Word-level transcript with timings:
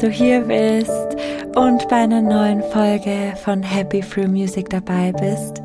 du 0.00 0.08
hier 0.08 0.40
bist 0.40 1.16
und 1.56 1.88
bei 1.88 1.96
einer 1.96 2.20
neuen 2.20 2.62
Folge 2.62 3.32
von 3.42 3.62
Happy 3.62 4.00
Free 4.00 4.28
Music 4.28 4.70
dabei 4.70 5.12
bist. 5.12 5.60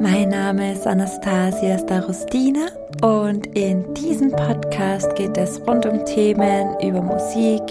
Mein 0.00 0.30
Name 0.30 0.72
ist 0.72 0.86
Anastasia 0.86 1.78
Starostina 1.78 2.68
und 3.02 3.46
in 3.48 3.92
diesem 3.92 4.30
Podcast 4.30 5.14
geht 5.14 5.36
es 5.36 5.60
rund 5.66 5.84
um 5.84 6.02
Themen 6.06 6.74
über 6.80 7.02
Musik, 7.02 7.62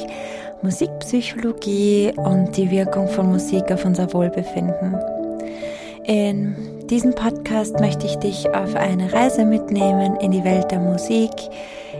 Musikpsychologie 0.62 2.14
und 2.18 2.56
die 2.56 2.70
Wirkung 2.70 3.08
von 3.08 3.30
Musik 3.32 3.72
auf 3.72 3.84
unser 3.84 4.14
Wohlbefinden. 4.14 5.19
In 6.06 6.88
diesem 6.88 7.14
Podcast 7.14 7.80
möchte 7.80 8.06
ich 8.06 8.16
dich 8.18 8.50
auf 8.50 8.76
eine 8.76 9.12
Reise 9.14 9.46
mitnehmen 9.46 10.16
in 10.18 10.32
die 10.32 10.44
Welt 10.44 10.72
der 10.72 10.80
Musik, 10.80 11.32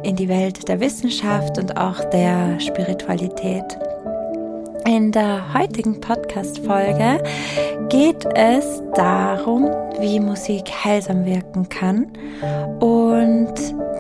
in 0.04 0.16
die 0.16 0.30
Welt 0.30 0.68
der 0.68 0.80
Wissenschaft 0.80 1.58
und 1.58 1.78
auch 1.78 2.04
der 2.10 2.60
Spiritualität. 2.60 3.78
In 4.88 5.12
der 5.12 5.54
heutigen 5.54 6.02
Podcast-Folge 6.02 7.22
geht 7.90 8.26
es 8.36 8.82
darum, 8.96 9.66
wie 10.00 10.20
Musik 10.20 10.72
heilsam 10.84 11.26
wirken 11.26 11.70
kann. 11.70 12.08
Und 12.80 13.54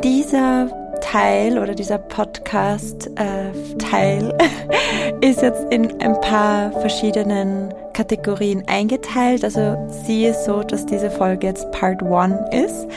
dieser 0.03 0.78
Teil 1.01 1.57
oder 1.57 1.75
dieser 1.75 1.97
Podcast-Teil 1.97 4.33
äh, 4.37 5.21
ist 5.29 5.41
jetzt 5.41 5.65
in 5.71 6.01
ein 6.01 6.19
paar 6.21 6.71
verschiedenen 6.79 7.73
Kategorien 7.93 8.63
eingeteilt. 8.67 9.43
Also 9.43 9.77
siehe 10.05 10.33
so, 10.33 10.63
dass 10.63 10.85
diese 10.85 11.11
Folge 11.11 11.47
jetzt 11.47 11.69
Part 11.71 12.03
1 12.03 12.35
ist. 12.51 12.87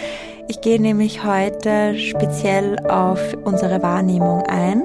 Ich 0.49 0.61
gehe 0.61 0.81
nämlich 0.81 1.25
heute 1.25 1.99
speziell 1.99 2.79
auf 2.89 3.21
unsere 3.45 3.83
Wahrnehmung 3.83 4.43
ein 4.43 4.83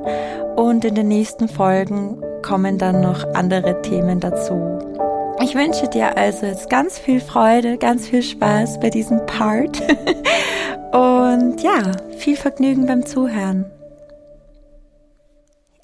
und 0.55 0.85
in 0.85 0.95
den 0.95 1.07
nächsten 1.07 1.47
Folgen 1.47 2.21
kommen 2.41 2.77
dann 2.77 3.01
noch 3.01 3.23
andere 3.33 3.81
Themen 3.81 4.19
dazu. 4.19 4.79
Ich 5.39 5.53
wünsche 5.53 5.87
dir 5.87 6.17
also 6.17 6.47
jetzt 6.47 6.69
ganz 6.69 6.97
viel 6.97 7.19
Freude, 7.19 7.77
ganz 7.77 8.07
viel 8.07 8.23
Spaß 8.23 8.79
bei 8.79 8.89
diesem 8.89 9.23
Part 9.27 9.83
und 10.97 11.61
ja, 11.61 11.91
viel 12.17 12.35
Vergnügen 12.35 12.87
beim 12.87 13.05
Zuhören. 13.05 13.65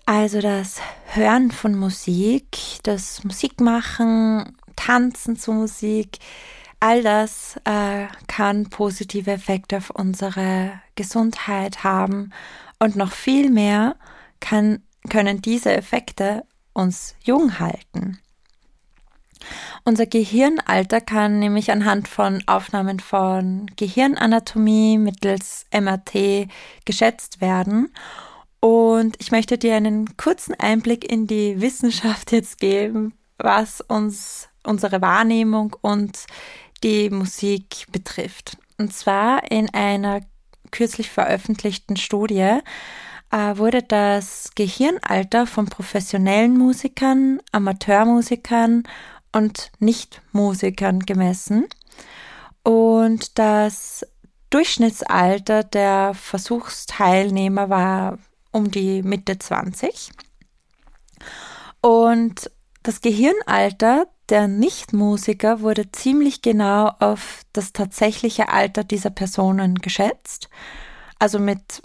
Also 0.07 0.41
das 0.41 0.81
Hören 1.05 1.51
von 1.51 1.75
Musik, 1.75 2.57
das 2.81 3.23
Musikmachen, 3.23 4.57
Tanzen 4.75 5.37
zu 5.37 5.53
Musik, 5.53 6.17
all 6.79 7.03
das 7.03 7.57
äh, 7.63 8.07
kann 8.27 8.69
positive 8.69 9.31
Effekte 9.31 9.77
auf 9.77 9.91
unsere 9.91 10.81
Gesundheit 10.95 11.83
haben 11.83 12.31
und 12.79 12.95
noch 12.95 13.11
viel 13.11 13.51
mehr 13.51 13.95
kann, 14.39 14.81
können 15.09 15.41
diese 15.43 15.73
Effekte 15.73 16.43
uns 16.73 17.15
jung 17.23 17.59
halten. 17.59 18.19
Unser 19.83 20.05
Gehirnalter 20.05 21.01
kann 21.01 21.39
nämlich 21.39 21.71
anhand 21.71 22.07
von 22.07 22.43
Aufnahmen 22.47 22.99
von 22.99 23.67
Gehirnanatomie 23.75 24.97
mittels 24.97 25.65
MRT 25.71 26.47
geschätzt 26.85 27.41
werden. 27.41 27.93
Und 28.59 29.17
ich 29.19 29.31
möchte 29.31 29.57
dir 29.57 29.75
einen 29.75 30.15
kurzen 30.15 30.55
Einblick 30.57 31.09
in 31.11 31.27
die 31.27 31.59
Wissenschaft 31.59 32.31
jetzt 32.31 32.59
geben, 32.59 33.13
was 33.37 33.81
uns 33.81 34.47
unsere 34.63 35.01
Wahrnehmung 35.01 35.75
und 35.81 36.25
die 36.83 37.09
Musik 37.09 37.87
betrifft. 37.91 38.57
Und 38.77 38.93
zwar 38.93 39.51
in 39.51 39.73
einer 39.73 40.21
kürzlich 40.71 41.09
veröffentlichten 41.09 41.97
Studie 41.97 42.59
äh, 43.31 43.57
wurde 43.57 43.83
das 43.83 44.51
Gehirnalter 44.55 45.47
von 45.47 45.65
professionellen 45.65 46.57
Musikern, 46.57 47.39
Amateurmusikern 47.51 48.83
und 49.33 49.71
Nichtmusikern 49.79 51.01
gemessen. 51.01 51.67
Und 52.63 53.37
das 53.37 54.05
Durchschnittsalter 54.49 55.63
der 55.63 56.13
Versuchsteilnehmer 56.13 57.69
war 57.69 58.19
um 58.51 58.71
die 58.71 59.03
Mitte 59.03 59.37
20. 59.37 60.11
Und 61.81 62.49
das 62.83 63.01
Gehirnalter 63.01 64.07
der 64.29 64.47
Nichtmusiker 64.47 65.61
wurde 65.61 65.91
ziemlich 65.91 66.41
genau 66.41 66.87
auf 66.99 67.41
das 67.51 67.73
tatsächliche 67.73 68.49
Alter 68.49 68.83
dieser 68.83 69.09
Personen 69.09 69.75
geschätzt. 69.75 70.49
Also 71.19 71.39
mit 71.39 71.81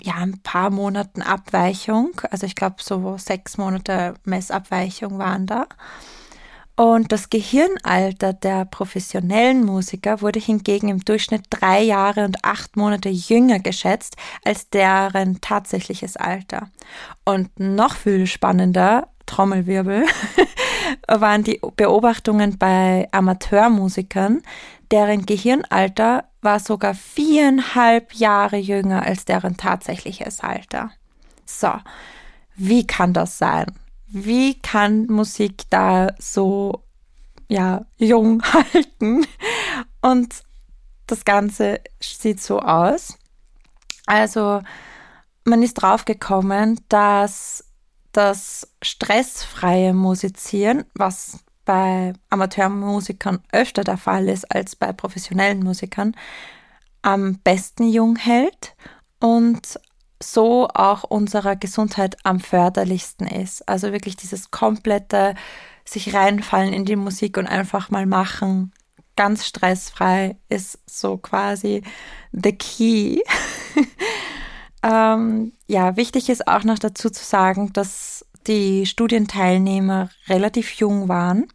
ja, 0.00 0.14
ein 0.14 0.40
paar 0.42 0.70
Monaten 0.70 1.22
Abweichung. 1.22 2.20
Also 2.30 2.46
ich 2.46 2.54
glaube, 2.54 2.76
so 2.80 3.16
sechs 3.18 3.56
Monate 3.56 4.14
Messabweichung 4.24 5.18
waren 5.18 5.46
da. 5.46 5.66
Und 6.78 7.10
das 7.10 7.28
Gehirnalter 7.28 8.32
der 8.32 8.64
professionellen 8.64 9.64
Musiker 9.64 10.20
wurde 10.20 10.38
hingegen 10.38 10.86
im 10.86 11.04
Durchschnitt 11.04 11.46
drei 11.50 11.82
Jahre 11.82 12.24
und 12.24 12.44
acht 12.44 12.76
Monate 12.76 13.08
jünger 13.08 13.58
geschätzt 13.58 14.16
als 14.44 14.70
deren 14.70 15.40
tatsächliches 15.40 16.16
Alter. 16.16 16.70
Und 17.24 17.58
noch 17.58 17.96
viel 17.96 18.28
spannender, 18.28 19.08
Trommelwirbel, 19.26 20.06
waren 21.08 21.42
die 21.42 21.60
Beobachtungen 21.74 22.58
bei 22.58 23.08
Amateurmusikern, 23.10 24.42
deren 24.92 25.26
Gehirnalter 25.26 26.26
war 26.42 26.60
sogar 26.60 26.94
viereinhalb 26.94 28.14
Jahre 28.14 28.56
jünger 28.56 29.02
als 29.02 29.24
deren 29.24 29.56
tatsächliches 29.56 30.38
Alter. 30.38 30.92
So, 31.44 31.72
wie 32.54 32.86
kann 32.86 33.14
das 33.14 33.36
sein? 33.36 33.66
Wie 34.08 34.58
kann 34.60 35.06
Musik 35.06 35.64
da 35.70 36.08
so, 36.18 36.82
ja, 37.48 37.84
jung 37.96 38.42
halten? 38.52 39.26
Und 40.00 40.42
das 41.06 41.24
Ganze 41.24 41.80
sieht 42.00 42.40
so 42.40 42.60
aus. 42.60 43.18
Also, 44.06 44.62
man 45.44 45.62
ist 45.62 45.74
draufgekommen, 45.74 46.80
dass 46.88 47.64
das 48.12 48.68
stressfreie 48.82 49.92
Musizieren, 49.92 50.84
was 50.94 51.40
bei 51.64 52.14
Amateurmusikern 52.30 53.40
öfter 53.52 53.84
der 53.84 53.98
Fall 53.98 54.28
ist 54.28 54.50
als 54.50 54.74
bei 54.74 54.92
professionellen 54.92 55.60
Musikern, 55.60 56.16
am 57.02 57.38
besten 57.40 57.88
jung 57.88 58.16
hält 58.16 58.74
und 59.20 59.78
so 60.22 60.68
auch 60.68 61.04
unserer 61.04 61.56
Gesundheit 61.56 62.16
am 62.24 62.40
förderlichsten 62.40 63.26
ist. 63.26 63.68
Also 63.68 63.92
wirklich 63.92 64.16
dieses 64.16 64.50
komplette 64.50 65.34
sich 65.84 66.14
reinfallen 66.14 66.72
in 66.72 66.84
die 66.84 66.96
Musik 66.96 67.36
und 67.38 67.46
einfach 67.46 67.90
mal 67.90 68.06
machen, 68.06 68.72
ganz 69.16 69.46
stressfrei 69.46 70.36
ist 70.48 70.78
so 70.86 71.16
quasi 71.16 71.82
the 72.32 72.52
key. 72.52 73.20
ähm, 74.82 75.52
ja, 75.66 75.96
wichtig 75.96 76.28
ist 76.28 76.46
auch 76.46 76.62
noch 76.62 76.78
dazu 76.78 77.10
zu 77.10 77.24
sagen, 77.24 77.72
dass 77.72 78.24
die 78.46 78.86
Studienteilnehmer 78.86 80.10
relativ 80.28 80.72
jung 80.72 81.08
waren. 81.08 81.46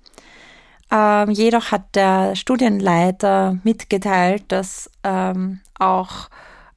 Ähm, 0.92 1.32
jedoch 1.32 1.72
hat 1.72 1.96
der 1.96 2.36
Studienleiter 2.36 3.58
mitgeteilt, 3.64 4.44
dass 4.50 4.92
ähm, 5.04 5.62
auch, 5.80 6.30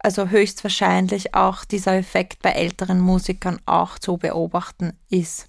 also 0.07 0.29
höchstwahrscheinlich 0.29 1.35
auch 1.35 1.65
dieser 1.65 1.97
Effekt 1.97 2.41
bei 2.41 2.51
älteren 2.51 3.01
Musikern 3.01 3.61
auch 3.67 3.99
zu 3.99 4.19
beobachten 4.19 4.97
ist 5.11 5.49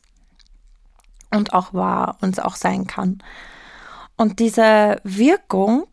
und 1.29 1.53
auch 1.53 1.75
war 1.75 2.17
und 2.21 2.43
auch 2.43 2.55
sein 2.55 2.87
kann. 2.87 3.21
Und 4.15 4.39
diese 4.39 4.99
Wirkung, 5.03 5.85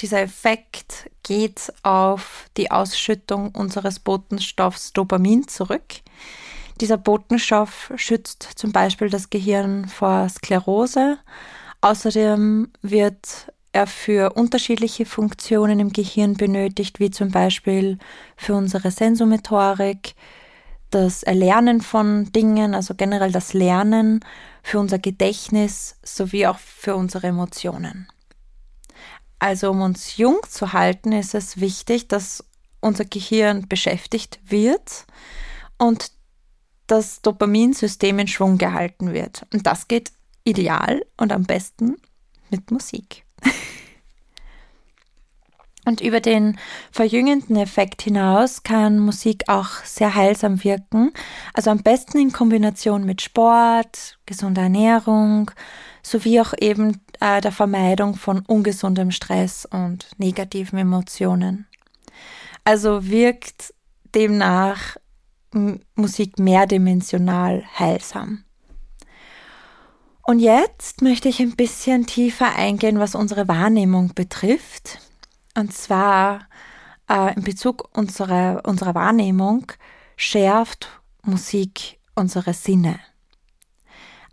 dieser 0.00 0.22
Effekt 0.22 1.10
geht 1.22 1.70
auf 1.82 2.46
die 2.56 2.70
Ausschüttung 2.70 3.50
unseres 3.50 4.00
Botenstoffs 4.00 4.94
Dopamin 4.94 5.46
zurück. 5.46 5.96
Dieser 6.80 6.96
Botenstoff 6.96 7.92
schützt 7.96 8.42
zum 8.56 8.72
Beispiel 8.72 9.10
das 9.10 9.28
Gehirn 9.28 9.86
vor 9.86 10.30
Sklerose. 10.30 11.18
Außerdem 11.82 12.72
wird 12.80 13.52
er 13.72 13.86
für 13.86 14.34
unterschiedliche 14.34 15.06
Funktionen 15.06 15.80
im 15.80 15.92
Gehirn 15.92 16.34
benötigt, 16.34 17.00
wie 17.00 17.10
zum 17.10 17.30
Beispiel 17.30 17.98
für 18.36 18.54
unsere 18.54 18.90
Sensomotorik, 18.90 20.14
das 20.90 21.22
Erlernen 21.22 21.80
von 21.80 22.30
Dingen, 22.32 22.74
also 22.74 22.94
generell 22.94 23.32
das 23.32 23.54
Lernen, 23.54 24.20
für 24.62 24.78
unser 24.78 24.98
Gedächtnis 24.98 25.96
sowie 26.02 26.46
auch 26.46 26.58
für 26.58 26.94
unsere 26.96 27.28
Emotionen. 27.28 28.08
Also 29.38 29.70
um 29.70 29.80
uns 29.80 30.18
jung 30.18 30.38
zu 30.48 30.72
halten, 30.72 31.12
ist 31.12 31.34
es 31.34 31.58
wichtig, 31.60 32.08
dass 32.08 32.44
unser 32.80 33.04
Gehirn 33.06 33.66
beschäftigt 33.68 34.38
wird 34.44 35.06
und 35.78 36.12
das 36.86 37.22
Dopaminsystem 37.22 38.18
in 38.18 38.28
Schwung 38.28 38.58
gehalten 38.58 39.12
wird. 39.12 39.46
Und 39.52 39.66
das 39.66 39.88
geht 39.88 40.12
ideal 40.44 41.04
und 41.16 41.32
am 41.32 41.44
besten 41.44 41.96
mit 42.50 42.70
Musik. 42.70 43.24
Und 45.84 46.00
über 46.00 46.20
den 46.20 46.58
verjüngenden 46.92 47.56
Effekt 47.56 48.02
hinaus 48.02 48.62
kann 48.62 49.00
Musik 49.00 49.48
auch 49.48 49.84
sehr 49.84 50.14
heilsam 50.14 50.62
wirken. 50.62 51.12
Also 51.54 51.70
am 51.70 51.82
besten 51.82 52.18
in 52.18 52.32
Kombination 52.32 53.04
mit 53.04 53.20
Sport, 53.20 54.18
gesunder 54.24 54.62
Ernährung 54.62 55.50
sowie 56.02 56.40
auch 56.40 56.54
eben 56.60 57.00
äh, 57.20 57.40
der 57.40 57.52
Vermeidung 57.52 58.14
von 58.14 58.44
ungesundem 58.46 59.10
Stress 59.10 59.66
und 59.66 60.08
negativen 60.18 60.78
Emotionen. 60.78 61.66
Also 62.64 63.08
wirkt 63.08 63.74
demnach 64.14 64.96
Musik 65.94 66.38
mehrdimensional 66.38 67.64
heilsam. 67.78 68.44
Und 70.24 70.38
jetzt 70.38 71.02
möchte 71.02 71.28
ich 71.28 71.40
ein 71.40 71.56
bisschen 71.56 72.06
tiefer 72.06 72.54
eingehen, 72.54 72.98
was 72.98 73.14
unsere 73.14 73.48
Wahrnehmung 73.48 74.14
betrifft. 74.14 74.98
Und 75.56 75.74
zwar 75.74 76.46
äh, 77.08 77.34
in 77.34 77.42
Bezug 77.42 77.88
unserer, 77.96 78.62
unserer 78.64 78.94
Wahrnehmung 78.94 79.66
schärft 80.16 80.88
Musik 81.22 81.98
unsere 82.14 82.54
Sinne. 82.54 83.00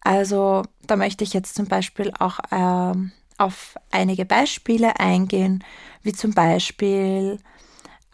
Also 0.01 0.63
da 0.85 0.95
möchte 0.95 1.23
ich 1.23 1.33
jetzt 1.33 1.55
zum 1.55 1.65
Beispiel 1.65 2.11
auch 2.17 2.39
äh, 2.51 2.93
auf 3.37 3.75
einige 3.91 4.25
Beispiele 4.25 4.99
eingehen, 4.99 5.63
wie 6.03 6.13
zum 6.13 6.33
Beispiel 6.33 7.39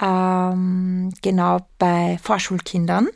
ähm, 0.01 1.13
genau 1.21 1.59
bei 1.77 2.17
Vorschulkindern. 2.21 3.09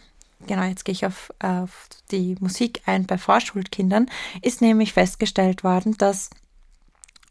Genau, 0.47 0.63
jetzt 0.63 0.85
gehe 0.85 0.93
ich 0.93 1.05
auf, 1.05 1.33
auf 1.39 1.89
die 2.11 2.35
Musik 2.39 2.81
ein 2.85 3.05
bei 3.05 3.17
Vorschulkindern, 3.17 4.09
ist 4.41 4.61
nämlich 4.61 4.93
festgestellt 4.93 5.63
worden, 5.63 5.97
dass 5.97 6.29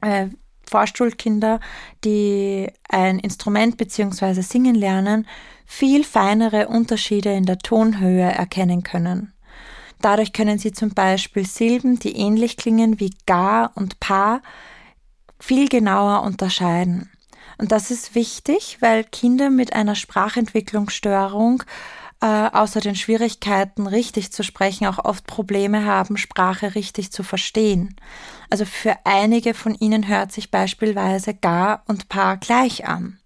äh, 0.02 0.28
Vorschulkinder, 0.68 1.60
die 2.04 2.70
ein 2.88 3.18
Instrument 3.18 3.76
bzw. 3.76 4.42
singen 4.42 4.74
lernen, 4.74 5.26
viel 5.64 6.04
feinere 6.04 6.68
Unterschiede 6.68 7.32
in 7.32 7.44
der 7.44 7.58
Tonhöhe 7.58 8.30
erkennen 8.30 8.82
können. 8.82 9.32
Dadurch 10.00 10.32
können 10.32 10.58
sie 10.58 10.72
zum 10.72 10.90
Beispiel 10.90 11.46
Silben, 11.46 11.98
die 11.98 12.16
ähnlich 12.16 12.56
klingen 12.56 13.00
wie 13.00 13.14
gar 13.26 13.72
und 13.74 13.98
pa, 14.00 14.40
viel 15.40 15.68
genauer 15.68 16.22
unterscheiden. 16.22 17.10
Und 17.58 17.72
das 17.72 17.90
ist 17.90 18.14
wichtig, 18.14 18.78
weil 18.80 19.02
Kinder 19.02 19.50
mit 19.50 19.72
einer 19.72 19.96
Sprachentwicklungsstörung 19.96 21.64
äh, 22.20 22.26
außer 22.26 22.80
den 22.80 22.96
Schwierigkeiten, 22.96 23.86
richtig 23.86 24.32
zu 24.32 24.42
sprechen, 24.42 24.86
auch 24.86 25.04
oft 25.04 25.26
Probleme 25.26 25.84
haben, 25.84 26.16
Sprache 26.16 26.74
richtig 26.74 27.12
zu 27.12 27.22
verstehen. 27.22 27.94
Also 28.50 28.64
für 28.64 28.96
einige 29.04 29.54
von 29.54 29.74
ihnen 29.74 30.08
hört 30.08 30.32
sich 30.32 30.50
beispielsweise 30.50 31.34
gar 31.34 31.82
und 31.86 32.08
paar 32.08 32.36
gleich 32.36 32.88
an. 32.88 33.18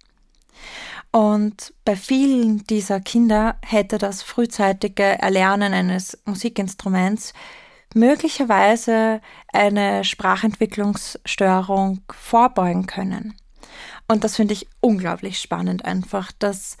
Und 1.11 1.73
bei 1.85 1.95
vielen 1.95 2.63
dieser 2.65 2.99
Kinder 2.99 3.57
hätte 3.63 3.99
das 3.99 4.23
frühzeitige 4.23 5.03
Erlernen 5.03 5.73
eines 5.73 6.17
Musikinstruments 6.25 7.33
möglicherweise 7.93 9.21
eine 9.51 10.03
Sprachentwicklungsstörung 10.03 12.01
vorbeugen 12.11 12.87
können. 12.87 13.35
Und 14.07 14.23
das 14.23 14.35
finde 14.35 14.53
ich 14.53 14.67
unglaublich 14.79 15.39
spannend 15.39 15.85
einfach, 15.85 16.31
dass 16.31 16.77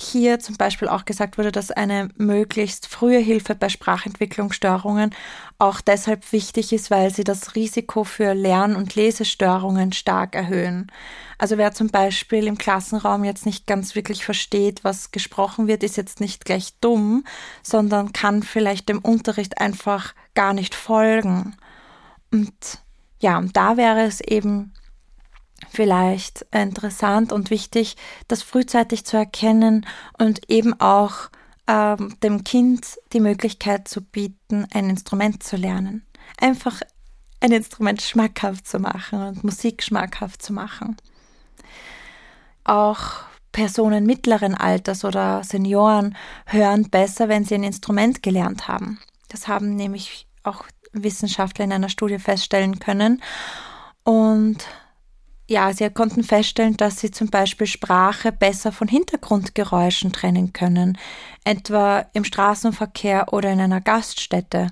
hier 0.00 0.40
zum 0.40 0.56
Beispiel 0.56 0.88
auch 0.88 1.04
gesagt 1.04 1.38
wurde, 1.38 1.52
dass 1.52 1.70
eine 1.70 2.08
möglichst 2.16 2.86
frühe 2.86 3.18
Hilfe 3.18 3.54
bei 3.54 3.68
Sprachentwicklungsstörungen 3.68 5.14
auch 5.58 5.80
deshalb 5.80 6.32
wichtig 6.32 6.72
ist, 6.72 6.90
weil 6.90 7.14
sie 7.14 7.24
das 7.24 7.54
Risiko 7.54 8.04
für 8.04 8.34
Lern- 8.34 8.74
und 8.74 8.94
Lesestörungen 8.94 9.92
stark 9.92 10.34
erhöhen. 10.34 10.90
Also 11.38 11.58
wer 11.58 11.72
zum 11.72 11.88
Beispiel 11.88 12.46
im 12.46 12.58
Klassenraum 12.58 13.24
jetzt 13.24 13.46
nicht 13.46 13.66
ganz 13.66 13.94
wirklich 13.94 14.24
versteht, 14.24 14.82
was 14.82 15.10
gesprochen 15.10 15.66
wird, 15.66 15.82
ist 15.82 15.96
jetzt 15.96 16.20
nicht 16.20 16.44
gleich 16.44 16.74
dumm, 16.80 17.24
sondern 17.62 18.12
kann 18.12 18.42
vielleicht 18.42 18.88
dem 18.88 18.98
Unterricht 18.98 19.58
einfach 19.58 20.14
gar 20.34 20.52
nicht 20.52 20.74
folgen. 20.74 21.54
Und 22.32 22.82
ja, 23.20 23.42
da 23.52 23.76
wäre 23.76 24.02
es 24.02 24.20
eben 24.20 24.72
vielleicht 25.70 26.46
interessant 26.50 27.32
und 27.32 27.50
wichtig, 27.50 27.96
das 28.28 28.42
frühzeitig 28.42 29.04
zu 29.04 29.16
erkennen 29.16 29.86
und 30.18 30.50
eben 30.50 30.78
auch 30.80 31.30
ähm, 31.66 32.16
dem 32.22 32.44
Kind 32.44 32.98
die 33.12 33.20
Möglichkeit 33.20 33.88
zu 33.88 34.00
bieten, 34.02 34.66
ein 34.72 34.90
Instrument 34.90 35.42
zu 35.42 35.56
lernen. 35.56 36.04
Einfach 36.38 36.80
ein 37.40 37.52
Instrument 37.52 38.02
schmackhaft 38.02 38.66
zu 38.66 38.78
machen 38.78 39.22
und 39.22 39.44
Musik 39.44 39.82
schmackhaft 39.82 40.42
zu 40.42 40.52
machen. 40.52 40.96
Auch 42.64 43.24
Personen 43.50 44.06
mittleren 44.06 44.54
Alters 44.54 45.04
oder 45.04 45.42
Senioren 45.44 46.16
hören 46.46 46.88
besser, 46.88 47.28
wenn 47.28 47.44
sie 47.44 47.54
ein 47.54 47.64
Instrument 47.64 48.22
gelernt 48.22 48.68
haben. 48.68 49.00
Das 49.28 49.48
haben 49.48 49.76
nämlich 49.76 50.26
auch 50.42 50.64
Wissenschaftler 50.92 51.64
in 51.64 51.72
einer 51.72 51.88
Studie 51.88 52.18
feststellen 52.18 52.78
können. 52.78 53.22
Und 54.04 54.66
ja, 55.52 55.72
sie 55.72 55.88
konnten 55.90 56.24
feststellen, 56.24 56.76
dass 56.76 56.98
sie 56.98 57.10
zum 57.10 57.28
Beispiel 57.28 57.66
Sprache 57.66 58.32
besser 58.32 58.72
von 58.72 58.88
Hintergrundgeräuschen 58.88 60.12
trennen 60.12 60.52
können, 60.52 60.98
etwa 61.44 62.06
im 62.14 62.24
Straßenverkehr 62.24 63.32
oder 63.32 63.50
in 63.50 63.60
einer 63.60 63.82
Gaststätte. 63.82 64.68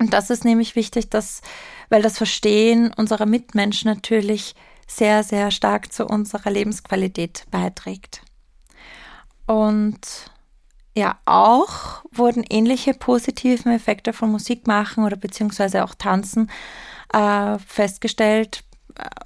Und 0.00 0.12
das 0.12 0.30
ist 0.30 0.44
nämlich 0.44 0.74
wichtig, 0.76 1.10
dass, 1.10 1.42
weil 1.90 2.02
das 2.02 2.18
Verstehen 2.18 2.92
unserer 2.96 3.26
Mitmenschen 3.26 3.88
natürlich 3.88 4.54
sehr, 4.88 5.22
sehr 5.22 5.50
stark 5.50 5.92
zu 5.92 6.06
unserer 6.06 6.50
Lebensqualität 6.50 7.44
beiträgt. 7.50 8.22
Und 9.46 10.30
ja, 10.96 11.18
auch 11.24 12.04
wurden 12.10 12.44
ähnliche 12.50 12.94
positiven 12.94 13.70
Effekte 13.70 14.12
von 14.12 14.32
Musik 14.32 14.66
machen 14.66 15.04
oder 15.04 15.16
beziehungsweise 15.16 15.84
auch 15.84 15.94
Tanzen 15.94 16.50
äh, 17.12 17.58
festgestellt 17.60 18.64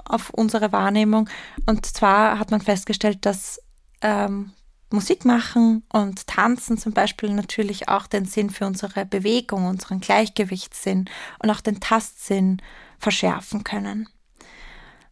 auf 0.04 0.30
unsere 0.30 0.72
Wahrnehmung. 0.72 1.28
Und 1.66 1.86
zwar 1.86 2.38
hat 2.38 2.50
man 2.50 2.60
festgestellt, 2.60 3.24
dass 3.26 3.60
ähm, 4.00 4.52
Musik 4.90 5.24
machen 5.24 5.84
und 5.92 6.26
Tanzen 6.26 6.76
zum 6.76 6.92
Beispiel 6.92 7.30
natürlich 7.32 7.88
auch 7.88 8.06
den 8.06 8.26
Sinn 8.26 8.50
für 8.50 8.66
unsere 8.66 9.06
Bewegung, 9.06 9.66
unseren 9.66 10.00
Gleichgewichtssinn 10.00 11.06
und 11.42 11.50
auch 11.50 11.60
den 11.60 11.80
Tastsinn 11.80 12.60
verschärfen 12.98 13.64
können. 13.64 14.08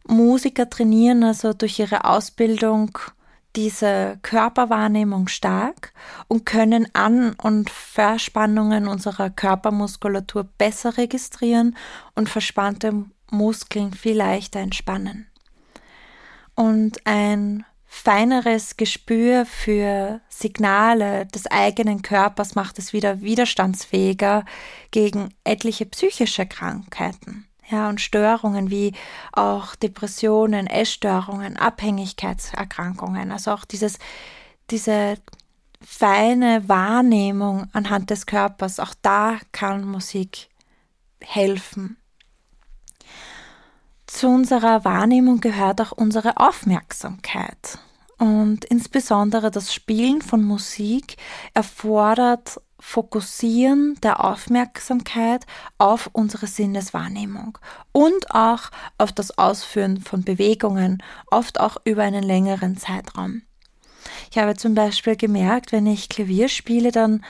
Musiker 0.07 0.69
trainieren 0.69 1.23
also 1.23 1.53
durch 1.53 1.79
ihre 1.79 2.05
Ausbildung 2.05 2.97
diese 3.55 4.17
Körperwahrnehmung 4.21 5.27
stark 5.27 5.93
und 6.27 6.45
können 6.45 6.87
An- 6.93 7.33
und 7.33 7.69
Verspannungen 7.69 8.87
unserer 8.87 9.29
Körpermuskulatur 9.29 10.43
besser 10.43 10.97
registrieren 10.97 11.75
und 12.15 12.29
verspannte 12.29 13.05
Muskeln 13.31 13.93
viel 13.93 14.17
leichter 14.17 14.59
entspannen. 14.59 15.27
Und 16.55 17.05
ein 17.05 17.65
feineres 17.85 18.77
Gespür 18.77 19.45
für 19.45 20.21
Signale 20.29 21.25
des 21.25 21.47
eigenen 21.47 22.01
Körpers 22.01 22.55
macht 22.55 22.79
es 22.79 22.93
wieder 22.93 23.21
widerstandsfähiger 23.21 24.45
gegen 24.91 25.33
etliche 25.43 25.85
psychische 25.85 26.45
Krankheiten. 26.45 27.47
Ja, 27.69 27.89
und 27.89 28.01
Störungen 28.01 28.69
wie 28.69 28.93
auch 29.31 29.75
Depressionen, 29.75 30.67
Essstörungen, 30.67 31.57
Abhängigkeitserkrankungen. 31.57 33.31
Also 33.31 33.51
auch 33.51 33.65
dieses, 33.65 33.97
diese 34.69 35.17
feine 35.81 36.67
Wahrnehmung 36.67 37.67
anhand 37.73 38.09
des 38.09 38.25
Körpers, 38.25 38.79
auch 38.79 38.93
da 39.01 39.37
kann 39.51 39.85
Musik 39.85 40.49
helfen. 41.21 41.97
Zu 44.11 44.27
unserer 44.27 44.83
Wahrnehmung 44.83 45.39
gehört 45.39 45.79
auch 45.79 45.93
unsere 45.93 46.35
Aufmerksamkeit. 46.35 47.79
Und 48.19 48.65
insbesondere 48.65 49.49
das 49.51 49.73
Spielen 49.73 50.21
von 50.21 50.43
Musik 50.43 51.15
erfordert 51.53 52.61
Fokussieren 52.77 53.97
der 54.03 54.23
Aufmerksamkeit 54.23 55.45
auf 55.77 56.09
unsere 56.11 56.45
Sinneswahrnehmung 56.45 57.57
und 57.93 58.31
auch 58.31 58.69
auf 58.97 59.13
das 59.13 59.37
Ausführen 59.37 60.01
von 60.01 60.23
Bewegungen, 60.23 61.01
oft 61.27 61.59
auch 61.59 61.77
über 61.85 62.03
einen 62.03 62.23
längeren 62.23 62.75
Zeitraum. 62.75 63.43
Ich 64.29 64.37
habe 64.37 64.57
zum 64.57 64.75
Beispiel 64.75 65.15
gemerkt, 65.15 65.71
wenn 65.71 65.87
ich 65.87 66.09
Klavier 66.09 66.49
spiele, 66.49 66.91
dann 66.91 67.23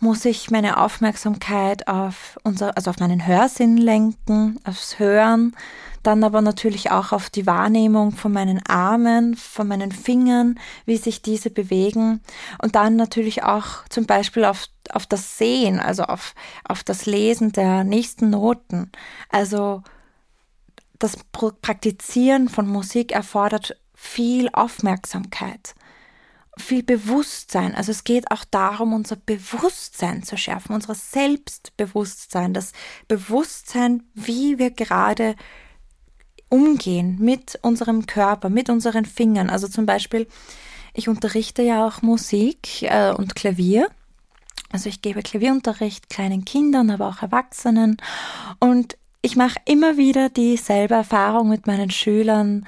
muss 0.00 0.26
ich 0.26 0.50
meine 0.50 0.76
Aufmerksamkeit 0.76 1.88
auf 1.88 2.38
unser, 2.42 2.76
also 2.76 2.90
auf 2.90 2.98
meinen 2.98 3.26
Hörsinn 3.26 3.78
lenken, 3.78 4.60
aufs 4.64 4.98
Hören, 4.98 5.56
dann 6.06 6.22
aber 6.22 6.40
natürlich 6.40 6.90
auch 6.90 7.12
auf 7.12 7.30
die 7.30 7.46
Wahrnehmung 7.46 8.12
von 8.12 8.32
meinen 8.32 8.64
Armen, 8.66 9.36
von 9.36 9.66
meinen 9.66 9.92
Fingern, 9.92 10.58
wie 10.86 10.96
sich 10.96 11.22
diese 11.22 11.50
bewegen 11.50 12.20
und 12.62 12.74
dann 12.76 12.96
natürlich 12.96 13.42
auch 13.42 13.88
zum 13.88 14.06
Beispiel 14.06 14.44
auf, 14.44 14.66
auf 14.90 15.06
das 15.06 15.38
Sehen, 15.38 15.80
also 15.80 16.04
auf, 16.04 16.34
auf 16.64 16.84
das 16.84 17.06
Lesen 17.06 17.52
der 17.52 17.84
nächsten 17.84 18.30
Noten. 18.30 18.92
Also 19.30 19.82
das 20.98 21.16
Praktizieren 21.32 22.48
von 22.48 22.66
Musik 22.66 23.12
erfordert 23.12 23.76
viel 23.94 24.48
Aufmerksamkeit, 24.52 25.74
viel 26.56 26.82
Bewusstsein. 26.82 27.74
Also 27.74 27.90
es 27.90 28.04
geht 28.04 28.30
auch 28.30 28.44
darum, 28.44 28.92
unser 28.92 29.16
Bewusstsein 29.16 30.22
zu 30.22 30.36
schärfen, 30.36 30.74
unser 30.74 30.94
Selbstbewusstsein, 30.94 32.54
das 32.54 32.72
Bewusstsein, 33.08 34.04
wie 34.14 34.58
wir 34.58 34.70
gerade 34.70 35.34
umgehen 36.48 37.16
mit 37.20 37.58
unserem 37.62 38.06
Körper, 38.06 38.48
mit 38.48 38.70
unseren 38.70 39.04
Fingern. 39.04 39.50
Also 39.50 39.68
zum 39.68 39.86
Beispiel, 39.86 40.26
ich 40.92 41.08
unterrichte 41.08 41.62
ja 41.62 41.86
auch 41.86 42.02
Musik 42.02 42.82
äh, 42.82 43.12
und 43.12 43.34
Klavier. 43.34 43.88
Also 44.70 44.88
ich 44.88 45.02
gebe 45.02 45.22
Klavierunterricht 45.22 46.10
kleinen 46.10 46.44
Kindern, 46.44 46.90
aber 46.90 47.08
auch 47.08 47.22
Erwachsenen. 47.22 47.96
Und 48.58 48.96
ich 49.22 49.36
mache 49.36 49.58
immer 49.64 49.96
wieder 49.96 50.28
dieselbe 50.28 50.94
Erfahrung 50.94 51.48
mit 51.48 51.66
meinen 51.66 51.90
Schülern, 51.90 52.66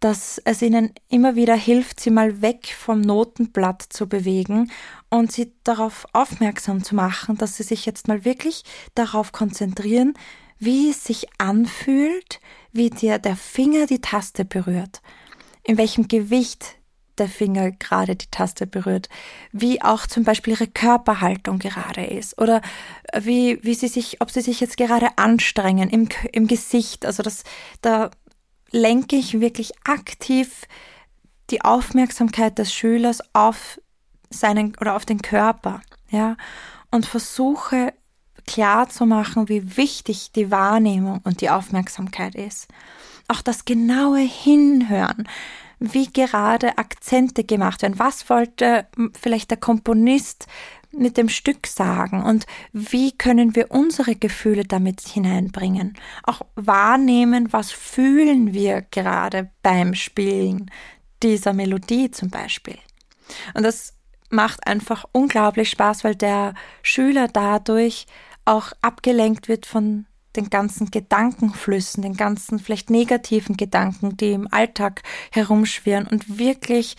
dass 0.00 0.40
es 0.44 0.62
ihnen 0.62 0.92
immer 1.08 1.34
wieder 1.34 1.56
hilft, 1.56 2.00
sie 2.00 2.10
mal 2.10 2.40
weg 2.40 2.74
vom 2.78 3.00
Notenblatt 3.00 3.82
zu 3.82 4.08
bewegen 4.08 4.70
und 5.10 5.32
sie 5.32 5.52
darauf 5.64 6.06
aufmerksam 6.12 6.84
zu 6.84 6.94
machen, 6.94 7.36
dass 7.36 7.56
sie 7.56 7.64
sich 7.64 7.84
jetzt 7.84 8.06
mal 8.06 8.24
wirklich 8.24 8.62
darauf 8.94 9.32
konzentrieren, 9.32 10.14
wie 10.58 10.90
es 10.90 11.04
sich 11.04 11.26
anfühlt, 11.38 12.40
wie 12.72 12.90
dir 12.90 13.18
der 13.18 13.36
Finger 13.36 13.86
die 13.86 14.00
Taste 14.00 14.44
berührt, 14.44 15.02
in 15.62 15.78
welchem 15.78 16.08
Gewicht 16.08 16.76
der 17.18 17.28
Finger 17.28 17.72
gerade 17.72 18.16
die 18.16 18.30
Taste 18.30 18.66
berührt, 18.66 19.08
wie 19.52 19.82
auch 19.82 20.06
zum 20.06 20.24
Beispiel 20.24 20.54
ihre 20.54 20.68
Körperhaltung 20.68 21.58
gerade 21.58 22.04
ist. 22.04 22.38
Oder 22.38 22.62
wie, 23.18 23.58
wie 23.62 23.74
sie 23.74 23.88
sich, 23.88 24.20
ob 24.20 24.30
sie 24.30 24.40
sich 24.40 24.60
jetzt 24.60 24.76
gerade 24.76 25.08
anstrengen 25.16 25.90
im, 25.90 26.08
im 26.32 26.46
Gesicht. 26.46 27.04
Also 27.04 27.22
das, 27.22 27.42
da 27.80 28.10
lenke 28.70 29.16
ich 29.16 29.40
wirklich 29.40 29.72
aktiv 29.84 30.66
die 31.50 31.62
Aufmerksamkeit 31.62 32.58
des 32.58 32.72
Schülers 32.72 33.22
auf 33.32 33.80
seinen 34.30 34.76
oder 34.80 34.94
auf 34.94 35.06
den 35.06 35.22
Körper, 35.22 35.80
ja, 36.10 36.36
und 36.90 37.06
versuche 37.06 37.94
klar 38.48 38.88
zu 38.88 39.04
machen, 39.04 39.48
wie 39.50 39.76
wichtig 39.76 40.32
die 40.32 40.50
Wahrnehmung 40.50 41.20
und 41.24 41.42
die 41.42 41.50
Aufmerksamkeit 41.50 42.34
ist. 42.34 42.66
Auch 43.28 43.42
das 43.42 43.66
genaue 43.66 44.20
Hinhören, 44.20 45.28
wie 45.78 46.10
gerade 46.10 46.78
Akzente 46.78 47.44
gemacht 47.44 47.82
werden. 47.82 47.98
Was 47.98 48.30
wollte 48.30 48.86
vielleicht 49.20 49.50
der 49.50 49.58
Komponist 49.58 50.46
mit 50.90 51.18
dem 51.18 51.28
Stück 51.28 51.66
sagen 51.66 52.22
und 52.22 52.46
wie 52.72 53.12
können 53.12 53.54
wir 53.54 53.70
unsere 53.70 54.16
Gefühle 54.16 54.64
damit 54.64 55.02
hineinbringen? 55.02 55.98
Auch 56.22 56.40
wahrnehmen, 56.54 57.52
was 57.52 57.70
fühlen 57.70 58.54
wir 58.54 58.80
gerade 58.80 59.50
beim 59.62 59.94
Spielen 59.94 60.70
dieser 61.22 61.52
Melodie 61.52 62.10
zum 62.10 62.30
Beispiel. 62.30 62.78
Und 63.52 63.64
das 63.64 63.92
macht 64.30 64.66
einfach 64.66 65.04
unglaublich 65.12 65.68
Spaß, 65.68 66.02
weil 66.04 66.14
der 66.14 66.54
Schüler 66.82 67.28
dadurch 67.28 68.06
auch 68.48 68.72
abgelenkt 68.80 69.48
wird 69.48 69.66
von 69.66 70.06
den 70.36 70.50
ganzen 70.50 70.90
Gedankenflüssen, 70.90 72.02
den 72.02 72.16
ganzen 72.16 72.58
vielleicht 72.58 72.90
negativen 72.90 73.56
Gedanken, 73.56 74.16
die 74.16 74.32
im 74.32 74.48
Alltag 74.52 75.02
herumschwirren 75.30 76.06
und 76.06 76.38
wirklich 76.38 76.96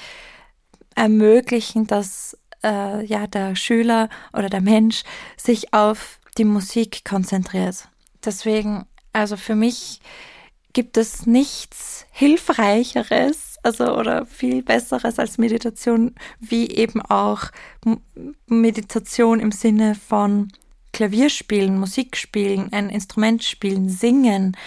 ermöglichen, 0.96 1.88
dass 1.88 2.38
äh, 2.64 3.04
ja 3.06 3.28
der 3.28 3.56
Schüler 3.56 4.10
oder 4.34 4.50
der 4.50 4.62
Mensch 4.62 5.04
sich 5.38 5.74
auf 5.74 6.20
die 6.38 6.46
Musik 6.46 7.04
konzentriert. 7.06 7.88
Deswegen, 8.24 8.86
also 9.14 9.38
für 9.38 9.56
mich 9.56 10.02
gibt 10.74 10.98
es 10.98 11.26
nichts 11.26 12.06
Hilfreicheres, 12.12 13.58
also 13.64 13.98
oder 13.98 14.26
viel 14.26 14.62
Besseres 14.62 15.18
als 15.18 15.38
Meditation, 15.38 16.16
wie 16.40 16.70
eben 16.70 17.02
auch 17.02 17.46
Meditation 18.46 19.40
im 19.40 19.52
Sinne 19.52 19.96
von 19.96 20.52
Klavier 21.00 21.30
spielen, 21.30 21.80
Musik 21.80 22.18
spielen, 22.18 22.74
ein 22.74 22.90
Instrument 22.90 23.42
spielen, 23.42 23.88
singen, 23.88 24.58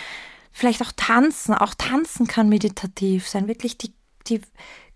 vielleicht 0.50 0.80
auch 0.80 0.92
tanzen. 0.96 1.54
Auch 1.54 1.74
tanzen 1.74 2.26
kann 2.26 2.48
meditativ 2.48 3.28
sein, 3.28 3.48
wirklich 3.48 3.76
die, 3.76 3.92
die 4.28 4.40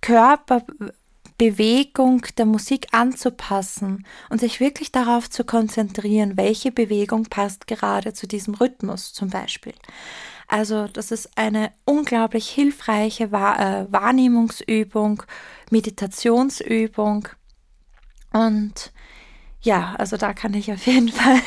Körperbewegung 0.01 2.23
der 2.39 2.47
Musik 2.47 2.87
anzupassen 2.93 4.07
und 4.31 4.41
sich 4.41 4.61
wirklich 4.61 4.93
darauf 4.93 5.29
zu 5.29 5.45
konzentrieren, 5.45 6.39
welche 6.39 6.73
Bewegung 6.73 7.25
passt 7.25 7.67
gerade 7.67 8.15
zu 8.15 8.27
diesem 8.27 8.55
Rhythmus 8.55 9.13
zum 9.13 9.29
Beispiel. 9.29 9.75
Also 10.49 10.89
das 10.89 11.11
ist 11.11 11.37
eine 11.37 11.71
unglaublich 11.85 12.49
hilfreiche 12.49 13.25
äh, 13.25 13.93
Wahrnehmungsübung, 13.93 15.23
Meditationsübung 15.71 17.29
und 18.33 18.91
ja, 19.67 19.97
also 19.99 20.17
da 20.17 20.33
kann 20.33 20.55
ich 20.55 20.73
auf 20.73 20.87
jeden 20.87 21.09
Fall 21.11 21.41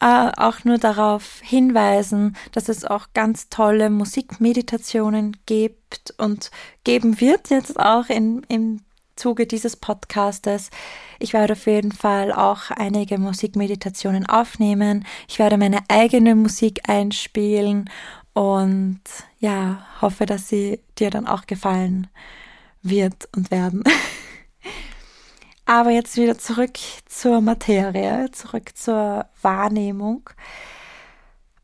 äh, 0.00 0.32
auch 0.36 0.64
nur 0.64 0.78
darauf 0.78 1.40
hinweisen, 1.40 2.36
dass 2.52 2.68
es 2.68 2.84
auch 2.84 3.06
ganz 3.14 3.48
tolle 3.48 3.90
Musikmeditationen 3.90 5.36
gibt 5.46 6.14
und 6.18 6.50
geben 6.82 7.20
wird 7.20 7.50
jetzt 7.50 7.78
auch 7.78 8.08
in, 8.08 8.42
im 8.48 8.80
Zuge 9.14 9.46
dieses 9.46 9.76
Podcastes. 9.76 10.70
Ich 11.20 11.32
werde 11.32 11.52
auf 11.52 11.66
jeden 11.66 11.92
Fall 11.92 12.32
auch 12.32 12.70
einige 12.72 13.18
Musikmeditationen 13.18 14.26
aufnehmen. 14.26 15.06
Ich 15.28 15.38
werde 15.38 15.58
meine 15.58 15.80
eigene 15.88 16.34
Musik 16.34 16.88
einspielen 16.88 17.88
und 18.32 19.00
ja, 19.38 19.86
hoffe, 20.00 20.26
dass 20.26 20.48
sie 20.48 20.80
dir 20.98 21.10
dann 21.10 21.28
auch 21.28 21.46
gefallen 21.46 22.08
wird 22.82 23.28
und 23.34 23.52
werden. 23.52 23.84
Aber 25.68 25.90
jetzt 25.90 26.16
wieder 26.16 26.38
zurück 26.38 26.78
zur 27.04 27.42
Materie, 27.42 28.30
zurück 28.32 28.70
zur 28.74 29.26
Wahrnehmung. 29.42 30.30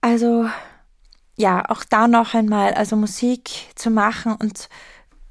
Also 0.03 0.47
ja, 1.37 1.65
auch 1.71 1.85
da 1.85 2.07
noch 2.07 2.35
einmal, 2.35 2.75
also 2.75 2.97
Musik 2.97 3.49
zu 3.75 3.89
machen 3.89 4.35
und 4.35 4.69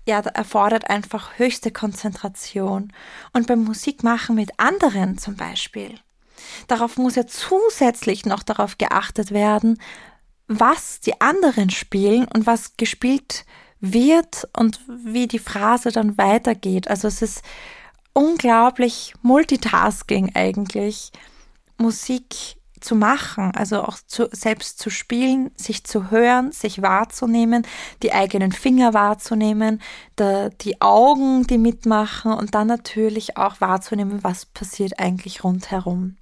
ja, 0.08 0.22
erfordert 0.22 0.90
einfach 0.90 1.38
höchste 1.38 1.70
Konzentration. 1.70 2.92
Und 3.32 3.46
beim 3.46 3.64
Musikmachen 3.64 4.34
mit 4.34 4.50
anderen 4.58 5.20
zum 5.20 5.36
Beispiel, 5.36 6.00
darauf 6.68 6.98
muss 6.98 7.14
ja 7.14 7.28
zusätzlich 7.28 8.26
noch 8.26 8.42
darauf 8.42 8.80
geachtet 8.80 9.30
werden, 9.30 9.80
was 10.48 11.00
die 11.00 11.22
anderen 11.22 11.70
spielen 11.70 12.28
und 12.28 12.48
was 12.48 12.76
gespielt 12.76 13.46
wird 13.82 14.50
und 14.58 14.80
wie 14.88 15.28
die 15.28 15.38
Phrase 15.38 15.92
dann 15.92 16.18
weitergeht. 16.18 16.88
Also 16.88 17.08
es 17.08 17.22
ist 17.22 17.44
unglaublich 18.14 19.14
Multitasking 19.22 20.32
eigentlich, 20.36 21.12
Musik 21.78 22.58
zu 22.84 22.96
machen, 22.96 23.52
also 23.56 23.82
auch 23.82 23.98
zu, 24.06 24.28
selbst 24.32 24.78
zu 24.80 24.90
spielen, 24.90 25.52
sich 25.56 25.84
zu 25.86 26.12
hören, 26.12 26.52
sich 26.52 26.82
wahrzunehmen, 26.82 27.66
die 28.04 28.14
eigenen 28.14 28.52
Finger 28.52 28.94
wahrzunehmen, 28.94 29.82
da, 30.16 30.50
die 30.50 30.82
Augen, 30.82 31.48
die 31.48 31.58
mitmachen 31.58 32.34
und 32.34 32.54
dann 32.54 32.68
natürlich 32.68 33.38
auch 33.38 33.62
wahrzunehmen, 33.62 34.24
was 34.24 34.46
passiert 34.46 35.00
eigentlich 35.00 35.44
rundherum. 35.44 36.18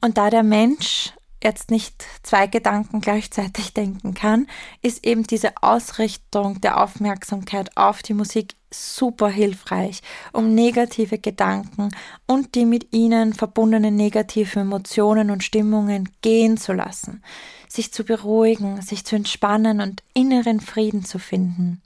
Und 0.00 0.18
da 0.18 0.30
der 0.30 0.42
Mensch 0.42 1.12
jetzt 1.42 1.70
nicht 1.70 2.06
zwei 2.22 2.46
Gedanken 2.46 3.00
gleichzeitig 3.00 3.74
denken 3.74 4.14
kann, 4.14 4.46
ist 4.82 5.06
eben 5.06 5.24
diese 5.24 5.52
Ausrichtung 5.60 6.60
der 6.62 6.82
Aufmerksamkeit 6.82 7.76
auf 7.76 8.02
die 8.02 8.14
Musik 8.14 8.54
super 8.74 9.28
hilfreich, 9.28 10.02
um 10.32 10.54
negative 10.54 11.18
Gedanken 11.18 11.90
und 12.26 12.54
die 12.54 12.64
mit 12.64 12.92
ihnen 12.92 13.32
verbundenen 13.32 13.96
negativen 13.96 14.62
Emotionen 14.62 15.30
und 15.30 15.44
Stimmungen 15.44 16.08
gehen 16.22 16.56
zu 16.56 16.72
lassen, 16.72 17.22
sich 17.68 17.92
zu 17.92 18.04
beruhigen, 18.04 18.80
sich 18.82 19.04
zu 19.04 19.16
entspannen 19.16 19.80
und 19.80 20.02
inneren 20.14 20.60
Frieden 20.60 21.04
zu 21.04 21.18
finden. 21.18 21.82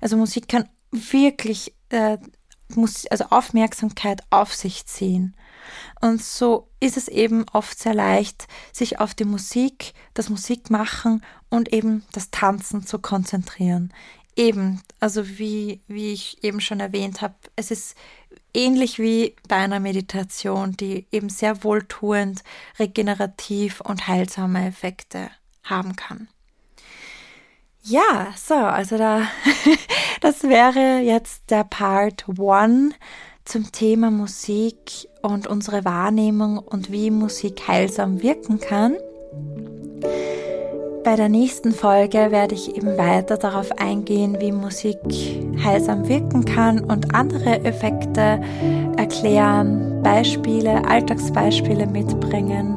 Also 0.00 0.16
Musik 0.16 0.48
kann 0.48 0.68
wirklich 0.90 1.74
äh, 1.90 2.18
muss, 2.76 3.06
also 3.06 3.24
Aufmerksamkeit 3.30 4.22
auf 4.30 4.54
sich 4.54 4.86
ziehen. 4.86 5.34
Und 6.00 6.22
so 6.22 6.68
ist 6.80 6.96
es 6.96 7.08
eben 7.08 7.44
oft 7.52 7.78
sehr 7.78 7.94
leicht, 7.94 8.48
sich 8.72 8.98
auf 8.98 9.14
die 9.14 9.24
Musik, 9.24 9.92
das 10.14 10.30
Musikmachen 10.30 11.22
und 11.48 11.72
eben 11.72 12.04
das 12.12 12.30
Tanzen 12.30 12.86
zu 12.86 12.98
konzentrieren. 12.98 13.92
Eben, 14.36 14.80
also 15.00 15.38
wie, 15.38 15.80
wie 15.88 16.12
ich 16.12 16.42
eben 16.42 16.60
schon 16.60 16.80
erwähnt 16.80 17.20
habe, 17.20 17.34
es 17.56 17.70
ist 17.70 17.96
ähnlich 18.54 18.98
wie 18.98 19.34
bei 19.48 19.56
einer 19.56 19.80
Meditation, 19.80 20.76
die 20.76 21.06
eben 21.12 21.28
sehr 21.28 21.62
wohltuend, 21.64 22.42
regenerativ 22.78 23.80
und 23.80 24.08
heilsame 24.08 24.66
Effekte 24.66 25.30
haben 25.64 25.96
kann. 25.96 26.28
Ja, 27.82 28.34
so, 28.36 28.54
also 28.54 28.98
da, 28.98 29.22
das 30.20 30.42
wäre 30.44 31.00
jetzt 31.00 31.50
der 31.50 31.64
Part 31.64 32.26
One 32.38 32.90
zum 33.44 33.72
Thema 33.72 34.10
Musik 34.10 35.08
und 35.22 35.46
unsere 35.46 35.84
Wahrnehmung 35.84 36.58
und 36.58 36.92
wie 36.92 37.10
Musik 37.10 37.66
heilsam 37.66 38.22
wirken 38.22 38.60
kann. 38.60 38.96
Bei 41.10 41.16
der 41.16 41.28
nächsten 41.28 41.72
Folge 41.72 42.30
werde 42.30 42.54
ich 42.54 42.76
eben 42.76 42.96
weiter 42.96 43.36
darauf 43.36 43.72
eingehen, 43.80 44.36
wie 44.38 44.52
Musik 44.52 45.00
heilsam 45.60 46.06
wirken 46.06 46.44
kann 46.44 46.84
und 46.84 47.12
andere 47.16 47.64
Effekte 47.64 48.40
erklären, 48.96 50.04
Beispiele, 50.04 50.88
Alltagsbeispiele 50.88 51.88
mitbringen. 51.88 52.76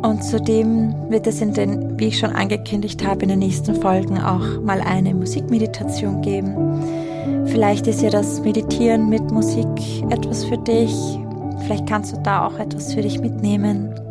Und 0.00 0.24
zudem 0.24 0.94
wird 1.10 1.26
es 1.26 1.42
in 1.42 1.52
den, 1.52 2.00
wie 2.00 2.06
ich 2.06 2.18
schon 2.18 2.30
angekündigt 2.30 3.06
habe, 3.06 3.24
in 3.24 3.28
den 3.28 3.40
nächsten 3.40 3.74
Folgen 3.74 4.16
auch 4.16 4.62
mal 4.62 4.80
eine 4.80 5.12
Musikmeditation 5.12 6.22
geben. 6.22 6.56
Vielleicht 7.48 7.86
ist 7.86 8.00
ja 8.00 8.08
das 8.08 8.40
Meditieren 8.40 9.10
mit 9.10 9.30
Musik 9.30 9.68
etwas 10.08 10.42
für 10.42 10.56
dich. 10.56 10.96
Vielleicht 11.66 11.86
kannst 11.86 12.16
du 12.16 12.22
da 12.22 12.46
auch 12.46 12.58
etwas 12.58 12.94
für 12.94 13.02
dich 13.02 13.20
mitnehmen. 13.20 14.07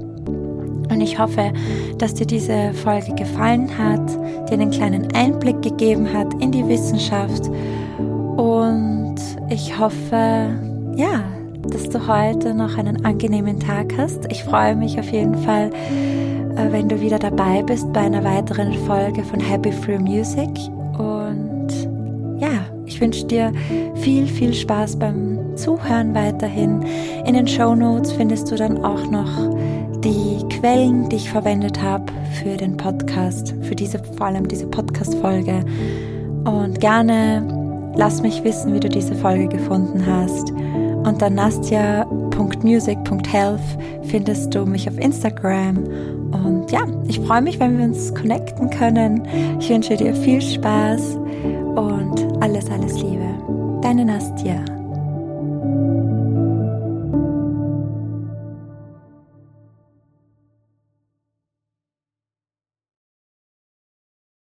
Und 0.90 1.02
ich 1.02 1.20
hoffe, 1.20 1.52
dass 1.98 2.14
dir 2.14 2.26
diese 2.26 2.74
Folge 2.74 3.14
gefallen 3.16 3.70
hat, 3.78 4.08
dir 4.50 4.54
einen 4.54 4.72
kleinen 4.72 5.14
Einblick 5.14 5.62
gegeben 5.62 6.12
hat 6.12 6.34
in 6.42 6.52
die 6.52 6.68
Wissenschaft. 6.68 7.48
Und 8.38 9.16
ich 9.50 9.78
hoffe, 9.78 10.50
ja, 10.96 11.24
dass 11.70 11.90
du 11.90 12.08
heute 12.08 12.54
noch 12.54 12.78
einen 12.78 13.04
angenehmen 13.06 13.60
Tag 13.60 13.94
hast. 13.98 14.32
Ich 14.32 14.44
freue 14.44 14.76
mich 14.76 15.00
auf 15.00 15.12
jeden 15.12 15.36
Fall, 15.36 15.72
äh, 16.56 16.72
wenn 16.72 16.88
du 16.88 17.02
wieder 17.02 17.20
dabei 17.20 17.64
bist 17.64 17.92
bei 17.94 18.02
einer 18.02 18.24
weiteren 18.24 18.74
Folge 18.86 19.24
von 19.24 19.40
Happy 19.40 19.72
Free 19.72 20.00
Music. 20.00 20.50
Und 20.98 21.68
ja, 22.40 22.66
ich 22.86 23.02
wünsche 23.02 23.26
dir 23.26 23.52
viel, 23.96 24.28
viel 24.28 24.54
Spaß 24.54 24.98
beim 24.98 25.56
Zuhören 25.56 26.14
weiterhin. 26.14 26.84
In 27.26 27.34
den 27.34 27.48
Show 27.48 27.76
Notes 27.76 28.12
findest 28.12 28.52
du 28.52 28.56
dann 28.56 28.84
auch 28.84 29.10
noch 29.10 29.57
die 30.08 30.48
Quellen, 30.48 31.10
die 31.10 31.18
ich 31.18 31.30
verwendet 31.30 31.82
habe 31.82 32.06
für 32.42 32.56
den 32.56 32.78
Podcast, 32.78 33.54
für 33.62 33.76
diese, 33.76 34.00
vor 34.00 34.28
allem 34.28 34.48
diese 34.48 34.66
Podcast-Folge. 34.68 35.66
Und 36.46 36.80
gerne 36.80 37.44
lass 37.96 38.22
mich 38.22 38.46
wissen, 38.46 38.74
wie 38.74 38.80
du 38.80 38.88
diese 38.88 39.16
Folge 39.16 39.50
gefunden 39.50 40.06
hast. 40.06 40.54
Unter 41.04 41.30
nastja.music.health 41.30 43.60
findest 44.04 44.56
du 44.56 44.66
mich 44.66 44.88
auf 44.88 44.98
Instagram. 44.98 45.84
Und 46.32 46.72
ja, 46.72 46.86
ich 47.08 47.20
freue 47.20 47.42
mich, 47.42 47.60
wenn 47.60 47.78
wir 47.78 47.84
uns 47.86 48.16
connecten 48.16 48.70
können. 48.70 49.28
Ich 49.60 49.70
wünsche 49.70 49.98
dir 49.98 50.16
viel 50.16 50.42
Spaß 50.42 51.18
und 51.76 52.26
alles, 52.42 52.72
alles 52.72 53.02
Liebe. 53.02 53.28
Deine 53.82 54.06
Nastja. 54.06 54.77